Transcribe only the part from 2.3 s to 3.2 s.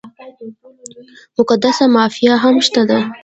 هم شته ده.